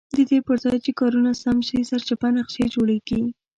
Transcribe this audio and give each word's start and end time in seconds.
ددې 0.15 0.39
پرځای 0.47 0.77
چې 0.85 0.91
کارونه 0.99 1.31
سم 1.43 1.57
شي 1.67 1.79
سرچپه 1.89 2.27
نقشې 2.37 2.65
جوړېږي. 2.75 3.21